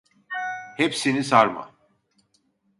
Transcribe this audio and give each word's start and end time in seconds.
Hepsini 0.77 1.23
sarma. 1.23 1.73